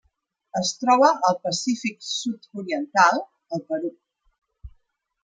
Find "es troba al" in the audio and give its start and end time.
0.59-1.35